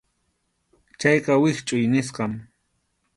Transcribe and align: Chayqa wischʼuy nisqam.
Chayqa 0.99 1.33
wischʼuy 1.41 1.85
nisqam. 1.91 2.33